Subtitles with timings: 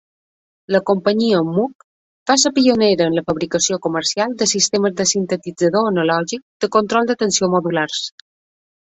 [0.75, 1.85] La companyia Moog
[2.31, 7.23] va ser pionera en la fabricació comercial de sistemes de sintetitzador analògic de control de
[7.25, 8.05] tensió modulars.